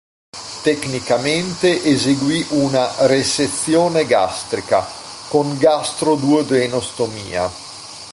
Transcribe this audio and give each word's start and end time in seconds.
Tecnicamente 0.63 1.83
eseguì 1.83 2.43
una 2.53 3.05
"resezione 3.05 4.07
gastrica" 4.07 4.83
con 5.27 5.55
"gastro-duodeno-stomia". 5.59 7.47